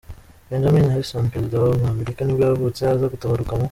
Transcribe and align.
Benjamin 0.49 0.89
Harrison, 0.93 1.25
perezida 1.31 1.57
wa 1.61 1.69
wa 1.83 1.89
Amerika 1.95 2.21
nibwo 2.23 2.43
yavutse, 2.45 2.81
aza 2.83 3.11
gutabaruka 3.13 3.51
mu. 3.55 3.59